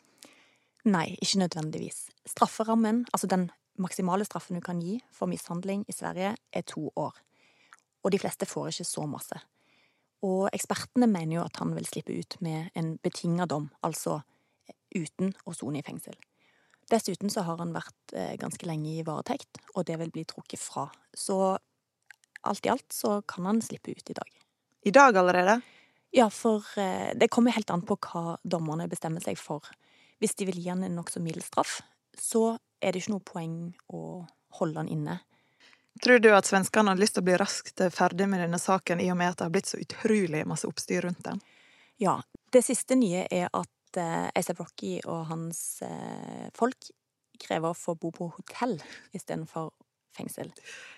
Nei, 0.91 1.07
ikke 1.23 1.41
nødvendigvis. 1.45 2.03
Strafferammen, 2.27 3.05
altså 3.09 3.29
den 3.31 3.49
maksimale 3.81 4.27
straffen 4.27 4.59
du 4.59 4.65
kan 4.65 4.81
gi 4.83 4.99
for 5.13 5.31
mishandling 5.31 5.87
i 5.89 5.95
Sverige, 5.95 6.35
er 6.37 6.69
to 6.69 6.91
år. 6.93 7.17
Og 8.05 8.13
de 8.13 8.21
fleste 8.21 8.45
får 8.49 8.75
ikke 8.75 8.91
så 8.91 9.09
masse. 9.09 9.41
Og 10.27 10.49
ekspertene 10.53 11.09
mener 11.09 11.39
jo 11.39 11.45
at 11.47 11.57
han 11.61 11.73
vil 11.77 11.87
slippe 11.87 12.13
ut 12.13 12.37
med 12.45 12.69
en 12.77 12.97
betinga 13.01 13.49
dom, 13.49 13.71
altså 13.85 14.21
uten 14.97 15.33
å 15.45 15.53
sone 15.55 15.81
i 15.81 15.85
fengsel. 15.85 16.17
Dessuten 16.89 17.29
så 17.29 17.43
har 17.43 17.59
han 17.59 17.73
vært 17.75 18.13
eh, 18.15 18.35
ganske 18.39 18.67
lenge 18.67 18.93
i 18.95 19.05
varetekt, 19.07 19.59
og 19.75 19.87
det 19.87 19.97
vil 19.99 20.11
bli 20.13 20.23
trukket 20.27 20.61
fra. 20.61 20.87
Så 21.11 21.57
alt 22.47 22.65
i 22.65 22.71
alt 22.71 22.93
så 22.95 23.19
kan 23.27 23.49
han 23.49 23.61
slippe 23.61 23.91
ut 23.91 24.13
i 24.13 24.15
dag. 24.15 24.29
I 24.87 24.93
dag 24.95 25.17
allerede? 25.19 25.59
Ja, 26.15 26.29
for 26.31 26.63
eh, 26.79 27.11
det 27.15 27.27
kommer 27.33 27.51
helt 27.51 27.69
an 27.73 27.83
på 27.83 27.97
hva 27.99 28.37
dommerne 28.43 28.87
bestemmer 28.87 29.23
seg 29.23 29.39
for. 29.39 29.67
Hvis 30.21 30.37
de 30.39 30.47
vil 30.47 30.61
gi 30.61 30.71
han 30.71 30.85
en 30.87 30.95
nokså 30.97 31.19
mild 31.21 31.43
straff, 31.43 31.81
så 32.17 32.55
er 32.79 32.93
det 32.93 33.03
ikke 33.03 33.17
noe 33.17 33.25
poeng 33.25 33.57
å 33.93 34.01
holde 34.61 34.79
han 34.79 34.91
inne. 34.91 35.19
Tror 36.03 36.21
du 36.21 36.29
at 36.31 36.47
svenskene 36.47 36.93
har 36.93 36.99
lyst 36.99 37.17
til 37.17 37.23
å 37.25 37.27
bli 37.27 37.37
raskt 37.41 37.81
ferdig 37.93 38.27
med 38.29 38.41
denne 38.45 38.59
saken, 38.61 39.01
i 39.01 39.09
og 39.11 39.17
med 39.19 39.33
at 39.33 39.39
det 39.39 39.47
har 39.47 39.53
blitt 39.53 39.69
så 39.69 39.79
utrolig 39.81 40.43
masse 40.47 40.69
oppstyr 40.69 41.03
rundt 41.07 41.23
den? 41.25 41.41
Ja. 42.01 42.19
Det 42.53 42.61
siste 42.63 42.95
nye 42.95 43.25
er 43.27 43.49
at 43.51 43.67
eh, 44.01 44.29
A$AP 44.29 44.59
Rocky 44.61 44.97
og 45.05 45.27
hans 45.31 45.81
eh, 45.85 46.47
folk 46.57 46.89
krever 47.41 47.71
å 47.71 47.77
få 47.77 47.95
bo 47.99 48.11
på 48.15 48.29
hotell 48.33 48.77
istedenfor 49.15 49.71
fengsel. 50.17 50.51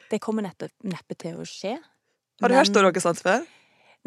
Det 0.10 0.22
kommer 0.24 0.46
neppe, 0.46 0.72
neppe 0.88 1.18
til 1.20 1.40
å 1.42 1.48
skje. 1.48 1.76
Har 2.40 2.52
du 2.52 2.56
men- 2.56 2.62
hørt 2.64 2.76
noe 2.76 3.04
sånt 3.04 3.24
før? 3.24 3.48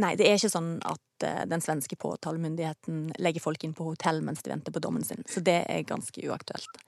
Nei, 0.01 0.15
det 0.17 0.25
er 0.25 0.39
ikke 0.39 0.49
sånn 0.49 0.79
at 0.89 1.25
uh, 1.27 1.43
den 1.45 1.61
svenske 1.61 1.99
påtalemyndigheten 2.01 3.11
legger 3.21 3.45
folk 3.45 3.65
inn 3.67 3.75
på 3.77 3.91
hotell 3.91 4.23
mens 4.25 4.41
de 4.41 4.49
venter 4.49 4.73
på 4.73 4.81
dommen 4.81 5.05
sin, 5.05 5.21
så 5.29 5.43
det 5.45 5.59
er 5.69 5.85
ganske 5.85 6.17
uaktuelt. 6.17 6.81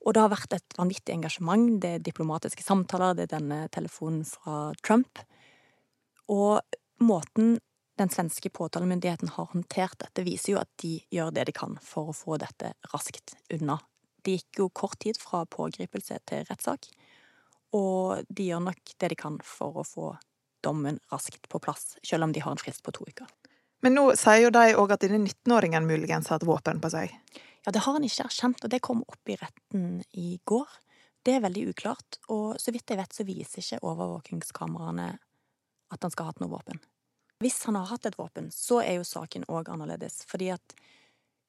Og 0.00 0.16
det 0.16 0.22
har 0.24 0.32
vært 0.32 0.56
et 0.56 0.78
vanvittig 0.78 1.12
engasjement, 1.12 1.74
det 1.82 1.90
er 1.98 2.04
diplomatiske 2.06 2.64
samtaler, 2.64 3.18
det 3.18 3.26
er 3.26 3.34
denne 3.34 3.58
telefonen 3.68 4.24
fra 4.24 4.70
Trump. 4.80 5.20
Og 6.32 6.64
måten 7.04 7.58
den 8.00 8.08
svenske 8.08 8.50
påtalemyndigheten 8.50 9.28
har 9.28 9.50
håndtert 9.52 9.98
dette, 10.00 10.24
viser 10.24 10.54
jo 10.54 10.60
at 10.62 10.70
de 10.80 10.94
gjør 11.12 11.34
det 11.36 11.50
de 11.50 11.54
kan 11.56 11.76
for 11.84 12.10
å 12.10 12.16
få 12.16 12.38
dette 12.40 12.72
raskt 12.94 13.34
unna. 13.52 13.76
Det 14.24 14.38
gikk 14.38 14.60
jo 14.62 14.68
kort 14.72 14.98
tid 15.04 15.20
fra 15.20 15.42
pågripelse 15.48 16.16
til 16.28 16.46
rettssak, 16.48 16.88
og 17.76 18.24
de 18.28 18.48
gjør 18.50 18.64
nok 18.70 18.94
det 18.96 19.12
de 19.12 19.18
kan 19.20 19.36
for 19.44 19.82
å 19.82 19.86
få 19.86 20.14
dommen 20.64 20.98
raskt 21.12 21.48
på 21.52 21.60
plass, 21.62 21.94
selv 22.04 22.26
om 22.26 22.32
de 22.32 22.42
har 22.44 22.56
en 22.56 22.60
frist 22.60 22.82
på 22.84 22.94
to 22.96 23.04
uker. 23.08 23.28
Men 23.84 23.96
nå 23.96 24.10
sier 24.20 24.46
jo 24.46 24.52
de 24.52 24.74
òg 24.76 24.92
at 24.96 25.04
denne 25.04 25.22
19-åringen 25.22 25.86
muligens 25.88 26.28
har 26.28 26.40
et 26.40 26.48
våpen 26.48 26.80
på 26.82 26.90
seg. 26.92 27.12
Ja, 27.64 27.72
det 27.72 27.84
har 27.84 27.96
han 27.96 28.04
ikke 28.04 28.26
erkjent, 28.28 28.64
og 28.64 28.72
det 28.72 28.82
kom 28.84 29.02
opp 29.08 29.32
i 29.32 29.36
retten 29.40 30.00
i 30.20 30.34
går. 30.48 30.68
Det 31.24 31.36
er 31.36 31.44
veldig 31.44 31.66
uklart, 31.72 32.20
og 32.32 32.56
så 32.60 32.72
vidt 32.72 32.92
jeg 32.92 33.00
vet 33.00 33.16
så 33.16 33.28
viser 33.28 33.60
ikke 33.60 33.82
overvåkingskameraene 33.88 35.10
at 35.90 36.04
han 36.04 36.12
skal 36.12 36.28
ha 36.28 36.32
hatt 36.32 36.40
noe 36.40 36.52
våpen. 36.52 36.80
Hvis 37.40 37.62
han 37.64 37.78
har 37.78 37.88
hatt 37.88 38.06
et 38.06 38.18
våpen, 38.18 38.50
så 38.52 38.82
er 38.84 38.98
jo 38.98 39.06
saken 39.08 39.46
òg 39.48 39.70
annerledes, 39.72 40.22
fordi 40.28 40.50
at 40.52 40.74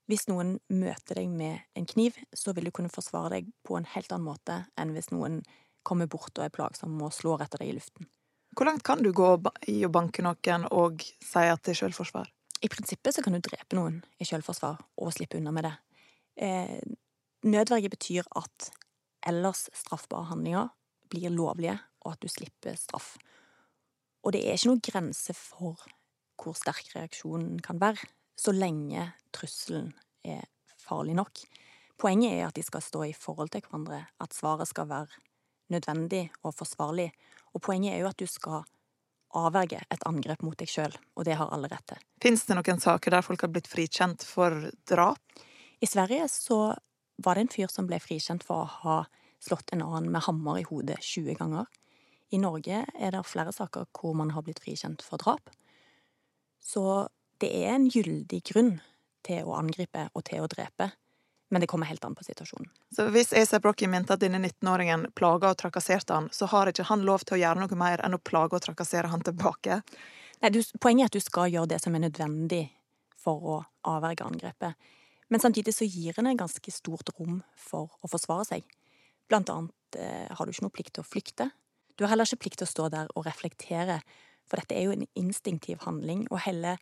hvis 0.07 0.25
noen 0.27 0.57
møter 0.71 1.19
deg 1.19 1.29
med 1.31 1.61
en 1.77 1.87
kniv, 1.87 2.15
så 2.35 2.55
vil 2.55 2.67
du 2.67 2.71
kunne 2.75 2.91
forsvare 2.91 3.35
deg 3.35 3.51
på 3.67 3.77
en 3.77 3.87
helt 3.93 4.11
annen 4.11 4.27
måte 4.27 4.57
enn 4.79 4.95
hvis 4.95 5.11
noen 5.11 5.41
kommer 5.87 6.09
bort 6.11 6.33
og 6.37 6.45
er 6.45 6.53
plagsom 6.53 6.97
og 7.03 7.13
slår 7.15 7.45
etter 7.45 7.63
deg 7.63 7.71
i 7.71 7.77
luften. 7.77 8.09
Hvor 8.55 8.67
langt 8.67 8.83
kan 8.83 9.03
du 9.03 9.11
gå 9.15 9.29
i 9.71 9.77
å 9.87 9.91
banke 9.91 10.23
noen 10.25 10.67
og 10.75 11.03
si 11.03 11.43
at 11.47 11.63
det 11.63 11.75
er 11.75 11.81
selvforsvar? 11.85 12.27
I 12.61 12.69
prinsippet 12.69 13.15
så 13.15 13.23
kan 13.23 13.33
du 13.35 13.41
drepe 13.43 13.77
noen 13.77 14.01
i 14.21 14.27
selvforsvar 14.27 14.81
og 15.01 15.13
slippe 15.15 15.39
unna 15.39 15.53
med 15.55 15.65
det. 15.65 15.73
Eh, 16.35 16.79
nødverge 17.47 17.89
betyr 17.89 18.27
at 18.37 18.69
ellers 19.27 19.67
straffbare 19.73 20.29
handlinger 20.29 20.69
blir 21.11 21.33
lovlige, 21.33 21.77
og 22.05 22.15
at 22.15 22.21
du 22.23 22.29
slipper 22.31 22.75
straff. 22.79 23.15
Og 24.21 24.35
det 24.35 24.43
er 24.45 24.57
ikke 24.57 24.71
noen 24.71 24.85
grense 24.85 25.35
for 25.37 25.81
hvor 26.41 26.57
sterk 26.57 26.93
reaksjonen 26.95 27.59
kan 27.61 27.79
være, 27.81 28.01
så 28.37 28.53
lenge 28.53 29.11
trusselen 29.33 29.91
er 30.25 30.47
farlig 30.81 31.13
nok. 31.17 31.43
Poenget 32.01 32.33
er 32.33 32.47
at 32.47 32.57
de 32.57 32.63
skal 32.65 32.81
stå 32.81 33.03
i 33.05 33.13
forhold 33.13 33.51
til 33.53 33.61
hverandre, 33.61 34.07
at 34.21 34.33
svaret 34.33 34.69
skal 34.69 34.89
være 34.89 35.21
nødvendig 35.71 36.29
og 36.41 36.55
forsvarlig. 36.57 37.11
Og 37.53 37.61
poenget 37.61 37.93
er 37.93 38.01
jo 38.01 38.09
at 38.09 38.19
du 38.19 38.25
skal 38.25 38.63
avverge 39.37 39.79
et 39.93 40.07
angrep 40.09 40.41
mot 40.43 40.57
deg 40.59 40.69
sjøl, 40.69 40.95
og 41.15 41.27
det 41.27 41.37
har 41.39 41.51
alle 41.53 41.69
rett 41.71 41.85
til. 41.93 42.01
Fins 42.23 42.43
det 42.47 42.57
noen 42.57 42.81
saker 42.81 43.13
der 43.13 43.25
folk 43.25 43.45
har 43.45 43.51
blitt 43.53 43.69
frikjent 43.69 44.25
for 44.27 44.71
drap? 44.89 45.21
I 45.81 45.89
Sverige 45.89 46.27
så 46.29 46.73
var 47.21 47.37
det 47.37 47.45
en 47.45 47.53
fyr 47.53 47.71
som 47.71 47.87
ble 47.89 48.01
frikjent 48.01 48.43
for 48.45 48.65
å 48.65 48.71
ha 48.81 48.97
slått 49.41 49.73
en 49.73 49.85
annen 49.85 50.11
med 50.13 50.25
hammer 50.27 50.59
i 50.61 50.65
hodet 50.67 50.99
20 51.05 51.37
ganger. 51.39 51.69
I 52.31 52.39
Norge 52.39 52.85
er 52.87 53.11
det 53.11 53.25
flere 53.27 53.51
saker 53.55 53.89
hvor 53.97 54.15
man 54.15 54.31
har 54.35 54.45
blitt 54.45 54.61
frikjent 54.63 55.03
for 55.03 55.21
drap. 55.21 55.51
Så 56.63 57.09
det 57.41 57.49
er 57.63 57.75
en 57.75 57.89
gyldig 57.89 58.41
grunn 58.51 58.75
til 59.25 59.47
å 59.47 59.57
angripe 59.57 60.07
og 60.15 60.23
til 60.29 60.43
å 60.43 60.49
drepe, 60.49 60.91
men 61.51 61.61
det 61.61 61.67
kommer 61.67 61.89
helt 61.89 62.05
an 62.07 62.15
på 62.15 62.23
situasjonen. 62.23 62.69
Så 62.95 63.09
hvis 63.11 63.33
ASAP 63.35 63.65
Rocky 63.67 63.89
mente 63.91 64.15
at 64.15 64.21
denne 64.23 64.39
19-åringen 64.39 65.09
plaga 65.17 65.51
og 65.51 65.59
trakasserte 65.59 66.15
han, 66.15 66.29
så 66.31 66.47
har 66.53 66.71
ikke 66.71 66.87
han 66.87 67.03
lov 67.07 67.25
til 67.25 67.37
å 67.37 67.41
gjøre 67.41 67.65
noe 67.65 67.79
mer 67.79 68.03
enn 68.05 68.15
å 68.15 68.21
plage 68.23 68.55
og 68.55 68.63
trakassere 68.63 69.11
han 69.11 69.25
tilbake? 69.25 69.81
Nei, 70.41 70.53
du, 70.53 70.61
poenget 70.81 71.09
er 71.09 71.11
at 71.11 71.17
du 71.19 71.25
skal 71.25 71.51
gjøre 71.51 71.73
det 71.73 71.81
som 71.83 71.97
er 71.97 72.05
nødvendig 72.05 72.63
for 73.19 73.43
å 73.43 73.57
avverge 73.91 74.25
angrepet. 74.25 74.93
Men 75.31 75.43
samtidig 75.43 75.73
så 75.75 75.87
gir 75.87 76.17
en 76.19 76.31
et 76.31 76.39
ganske 76.39 76.73
stort 76.73 77.11
rom 77.17 77.41
for 77.55 77.91
å 78.01 78.09
forsvare 78.11 78.47
seg. 78.47 78.65
Blant 79.31 79.51
annet 79.53 79.99
eh, 79.99 80.31
har 80.31 80.45
du 80.45 80.51
ikke 80.51 80.65
noe 80.65 80.75
plikt 80.75 80.95
til 80.97 81.05
å 81.05 81.07
flykte. 81.07 81.51
Du 81.97 82.03
har 82.05 82.13
heller 82.13 82.27
ikke 82.27 82.45
plikt 82.45 82.61
til 82.61 82.69
å 82.69 82.73
stå 82.73 82.89
der 82.93 83.11
og 83.15 83.25
reflektere, 83.27 84.01
for 84.49 84.59
dette 84.59 84.75
er 84.75 84.87
jo 84.87 84.95
en 84.95 85.07
instinktiv 85.19 85.83
handling, 85.85 86.25
og 86.31 86.43
hele 86.45 86.77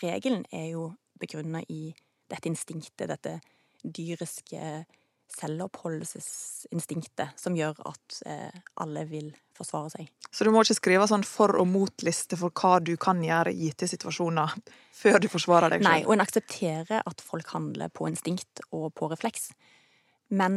regelen 0.00 0.44
er 0.52 0.70
jo 0.72 0.92
begrunna 1.20 1.60
i 1.68 1.90
dette 2.30 2.48
instinktet, 2.48 3.10
dette 3.10 3.40
dyriske 3.82 4.84
selvoppholdelsesinstinktet, 5.30 7.28
som 7.38 7.54
gjør 7.56 7.74
at 7.86 8.22
eh, 8.26 8.50
alle 8.82 9.04
vil 9.08 9.30
forsvare 9.56 9.90
seg. 9.92 10.08
Så 10.30 10.44
du 10.44 10.50
må 10.50 10.62
ikke 10.64 10.78
skrive 10.78 11.06
sånn 11.10 11.24
for- 11.26 11.58
og 11.60 11.68
mot-liste 11.70 12.36
for 12.40 12.50
hva 12.56 12.80
du 12.82 12.96
kan 13.00 13.22
gjøre 13.22 13.52
i 13.52 13.68
gitte 13.68 13.86
situasjoner, 13.90 14.48
før 15.02 15.16
du 15.22 15.28
forsvarer 15.30 15.68
deg 15.74 15.80
selv? 15.82 15.90
Nei, 15.90 16.00
og 16.06 16.12
en 16.16 16.24
aksepterer 16.24 16.98
at 17.06 17.18
folk 17.24 17.46
handler 17.54 17.88
på 17.94 18.08
instinkt 18.10 18.54
og 18.70 18.86
på 18.98 19.04
refleks. 19.12 19.44
Men 20.34 20.52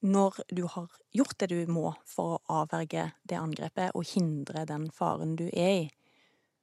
når 0.00 0.40
du 0.48 0.64
har 0.64 0.88
gjort 1.12 1.38
det 1.42 1.50
du 1.52 1.72
må 1.72 1.92
for 2.08 2.36
å 2.36 2.60
avverge 2.62 3.10
det 3.28 3.38
angrepet 3.38 3.96
og 3.96 4.06
hindre 4.08 4.64
den 4.68 4.88
faren 4.94 5.36
du 5.36 5.46
er 5.50 5.72
i, 5.82 5.88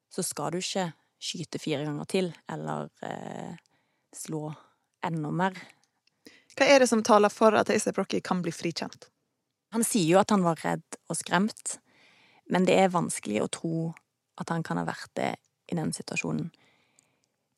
så 0.10 0.24
skal 0.25 0.56
du 0.56 0.62
ikke 0.62 0.89
skyte 1.22 1.62
fire 1.62 1.86
ganger 1.86 2.10
til 2.10 2.32
eller 2.50 2.89
eh, 3.06 3.58
slå 4.15 4.50
enda 5.06 5.32
mer. 5.34 5.58
Hva 6.58 6.65
er 6.65 6.82
det 6.82 6.89
som 6.89 7.03
taler 7.06 7.34
for 7.34 7.53
at 7.58 7.70
A$AP 7.70 8.00
Rocky 8.00 8.22
kan 8.25 8.41
bli 8.46 8.53
frikjent? 8.53 9.10
Han 9.75 9.84
sier 9.86 10.15
jo 10.15 10.22
at 10.22 10.32
han 10.34 10.46
var 10.46 10.62
redd 10.63 10.98
og 11.10 11.20
skremt, 11.20 11.77
men 12.50 12.65
det 12.65 12.77
er 12.79 12.94
vanskelig 12.94 13.44
å 13.44 13.51
tro 13.51 13.74
at 14.41 14.53
han 14.53 14.63
kan 14.65 14.79
ha 14.79 14.86
vært 14.88 15.12
det 15.20 15.34
i 15.67 15.77
den 15.77 15.91
situasjonen. 15.94 16.50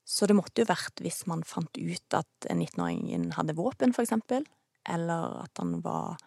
Så 0.09 0.25
det 0.25 0.35
måtte 0.35 0.63
jo 0.63 0.71
vært 0.71 1.03
hvis 1.05 1.21
man 1.29 1.45
fant 1.45 1.77
ut 1.77 2.17
at 2.17 2.47
19-åringen 2.49 3.29
hadde 3.37 3.53
våpen, 3.59 3.93
for 3.93 4.01
eksempel, 4.01 4.47
eller 4.89 5.43
at 5.43 5.61
han 5.61 5.77
var 5.85 6.17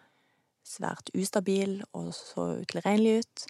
svært 0.63 1.11
ustabil 1.17 1.81
og 1.91 2.13
så 2.15 2.53
utilregnelig 2.63 3.23
ut, 3.23 3.45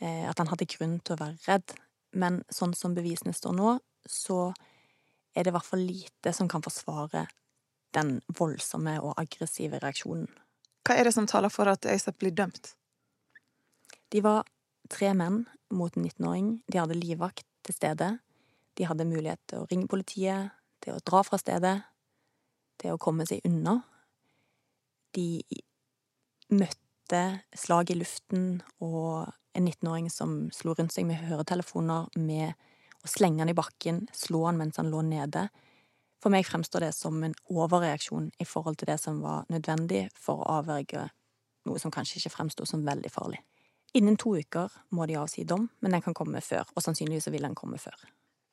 eh, 0.00 0.24
at 0.28 0.38
han 0.40 0.50
hadde 0.52 0.68
grunn 0.76 0.98
til 1.00 1.16
å 1.16 1.22
være 1.22 1.40
redd. 1.48 1.74
Men 2.14 2.42
sånn 2.52 2.74
som 2.78 2.94
bevisene 2.94 3.34
står 3.34 3.56
nå, 3.56 3.78
så 4.06 4.52
er 5.34 5.42
det 5.42 5.50
i 5.50 5.56
hvert 5.56 5.66
fall 5.66 5.82
lite 5.82 6.32
som 6.36 6.48
kan 6.50 6.62
forsvare 6.62 7.26
den 7.94 8.18
voldsomme 8.38 8.98
og 9.02 9.16
aggressive 9.20 9.80
reaksjonen. 9.82 10.28
Hva 10.84 10.98
er 10.98 11.08
det 11.08 11.14
som 11.16 11.26
taler 11.30 11.52
for 11.52 11.70
at 11.70 11.86
Øystein 11.88 12.18
blir 12.20 12.34
dømt? 12.36 12.74
De 14.12 14.20
var 14.22 14.44
tre 14.92 15.14
menn 15.16 15.44
mot 15.72 15.96
en 15.96 16.04
19-åring. 16.04 16.50
De 16.70 16.78
hadde 16.78 16.98
livvakt 16.98 17.46
til 17.64 17.74
stede. 17.74 18.10
De 18.76 18.86
hadde 18.86 19.06
mulighet 19.08 19.40
til 19.48 19.62
å 19.62 19.68
ringe 19.70 19.88
politiet, 19.90 20.52
til 20.84 20.96
å 20.96 21.02
dra 21.06 21.22
fra 21.24 21.38
stedet, 21.40 21.78
til 22.82 22.94
å 22.94 23.00
komme 23.00 23.26
seg 23.26 23.42
unna. 23.48 23.78
De 25.14 25.42
møtte 26.54 27.22
slag 27.56 27.90
i 27.90 27.98
luften 27.98 28.62
og 28.82 29.30
en 29.54 29.68
19-åring 29.68 30.10
som 30.10 30.48
slo 30.54 30.74
rundt 30.74 30.94
seg 30.94 31.06
med 31.06 31.22
høretelefoner, 31.28 32.08
med 32.18 32.54
å 33.04 33.10
slenge 33.10 33.44
han 33.44 33.52
i 33.52 33.56
bakken, 33.56 34.04
slå 34.16 34.46
han 34.48 34.58
mens 34.58 34.80
han 34.80 34.90
lå 34.90 35.02
nede. 35.06 35.46
For 36.22 36.32
meg 36.32 36.46
fremstår 36.48 36.86
det 36.86 36.94
som 36.96 37.20
en 37.22 37.36
overreaksjon 37.52 38.30
i 38.40 38.46
forhold 38.48 38.80
til 38.80 38.90
det 38.90 38.98
som 39.02 39.20
var 39.22 39.44
nødvendig 39.52 40.06
for 40.16 40.40
å 40.40 40.58
avverge 40.58 41.06
noe 41.68 41.80
som 41.80 41.92
kanskje 41.92 42.20
ikke 42.20 42.34
fremsto 42.34 42.66
som 42.68 42.84
veldig 42.84 43.12
farlig. 43.12 43.40
Innen 43.94 44.16
to 44.18 44.34
uker 44.34 44.72
må 44.96 45.06
de 45.06 45.18
avsi 45.20 45.44
dom, 45.46 45.68
men 45.80 45.94
den 45.94 46.02
kan 46.02 46.16
komme 46.16 46.40
før, 46.42 46.66
og 46.74 46.82
sannsynligvis 46.82 47.30
vil 47.30 47.46
den 47.46 47.54
komme 47.54 47.78
før. 47.78 47.94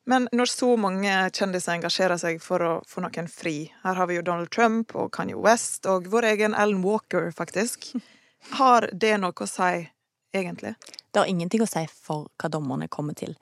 Men 0.04 0.26
når 0.34 0.50
så 0.50 0.68
mange 0.80 1.12
kjendiser 1.30 1.76
engasjerer 1.76 2.18
seg 2.18 2.40
for 2.42 2.64
å 2.66 2.72
få 2.90 3.04
noen 3.04 3.28
fri 3.30 3.68
Her 3.84 3.94
har 4.00 4.08
vi 4.10 4.16
jo 4.16 4.24
Donald 4.26 4.50
Trump 4.50 4.96
og 4.98 5.12
Kanye 5.14 5.38
West 5.38 5.86
og 5.86 6.08
vår 6.10 6.26
egen 6.32 6.56
Alan 6.58 6.82
Walker, 6.82 7.30
faktisk. 7.30 7.92
Har 8.58 8.88
det 8.92 9.14
noe 9.22 9.36
å 9.38 9.46
si, 9.46 9.84
egentlig? 10.34 10.74
Det 11.12 11.20
har 11.20 11.28
ingenting 11.30 11.62
å 11.62 11.68
si 11.70 11.84
for 11.86 12.32
hva 12.40 12.50
dommerne 12.50 12.88
kommer 12.90 13.14
til. 13.14 13.36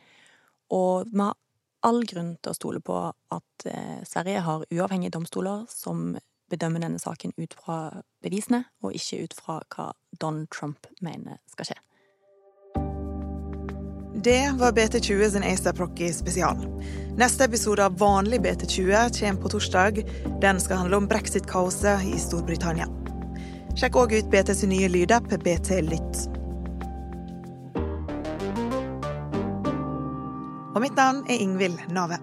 Og 0.76 1.08
vi 1.08 1.22
har 1.22 1.38
all 1.88 2.02
grunn 2.04 2.34
til 2.36 2.52
å 2.52 2.58
stole 2.58 2.82
på 2.84 2.98
at 3.08 3.64
eh, 3.70 4.02
Sverige 4.04 4.42
har 4.44 4.66
uavhengige 4.68 5.14
domstoler 5.16 5.64
som 5.72 6.18
bedømmer 6.50 6.84
denne 6.84 7.00
saken 7.00 7.32
ut 7.38 7.54
fra 7.56 7.78
bevisene, 8.20 8.64
og 8.82 8.98
ikke 8.98 9.22
ut 9.24 9.36
fra 9.38 9.60
hva 9.72 9.92
Donald 10.12 10.50
Trump 10.52 10.90
mener 11.00 11.40
skal 11.48 11.70
skje. 11.70 11.78
Det 14.24 14.52
var 14.58 14.72
BT20 14.72 15.30
sin 15.30 15.42
ASAP 15.42 15.80
Rocky 15.80 16.12
spesial. 16.12 16.56
Neste 17.16 17.44
episode 17.44 17.86
av 17.86 17.98
vanlig 17.98 18.40
BT20 18.40 19.20
kommer 19.20 19.42
på 19.42 19.48
torsdag. 19.48 20.02
Den 20.40 20.60
skal 20.60 20.76
handle 20.76 20.96
om 20.96 21.06
brexit-kaoset 21.06 22.04
i 22.04 22.18
Storbritannia. 22.18 22.88
Sjekk 23.80 23.96
òg 23.96 24.12
ut 24.18 24.28
BTs 24.30 24.66
nye 24.68 24.88
lydapp 24.92 25.32
BT 25.44 25.80
Lytt. 25.88 26.24
Og 30.74 30.82
mitt 30.84 31.00
navn 31.00 31.24
er 31.24 31.40
Ingvild 31.40 31.80
Nave. 31.88 32.20